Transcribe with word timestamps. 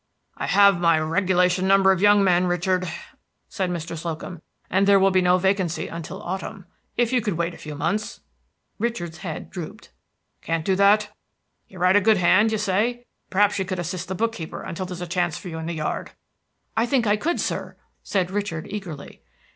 "I 0.35 0.47
have 0.47 0.79
my 0.79 0.99
regulation 0.99 1.67
number 1.67 1.91
of 1.91 2.01
young 2.01 2.23
men, 2.23 2.47
Richard," 2.47 2.91
said 3.49 3.69
Mr. 3.69 3.95
Slocum, 3.95 4.41
"and 4.67 4.87
there 4.87 4.97
will 4.99 5.11
be 5.11 5.21
no 5.21 5.37
vacancy 5.37 5.87
until 5.87 6.23
autumn. 6.23 6.65
If 6.97 7.13
you 7.13 7.21
could 7.21 7.35
wait 7.37 7.53
a 7.53 7.57
few 7.59 7.75
months." 7.75 8.19
Richard's 8.79 9.19
head 9.19 9.51
drooped. 9.51 9.91
"Can't 10.41 10.65
do 10.65 10.75
that? 10.75 11.15
You 11.67 11.77
write 11.77 11.97
a 11.97 12.01
good 12.01 12.17
hand, 12.17 12.51
you 12.51 12.57
say. 12.57 13.05
Perhaps 13.29 13.59
you 13.59 13.65
could 13.65 13.77
assist 13.77 14.07
the 14.07 14.15
book 14.15 14.31
keeper 14.33 14.63
until 14.63 14.87
there's 14.87 15.01
a 15.01 15.05
chance 15.05 15.37
for 15.37 15.49
you 15.49 15.59
in 15.59 15.67
the 15.67 15.73
yard." 15.75 16.13
"I 16.75 16.87
think 16.87 17.05
I 17.05 17.15
could, 17.15 17.39
sir," 17.39 17.75
said 18.01 18.31
Richard 18.31 18.65
eagerly. 18.71 19.21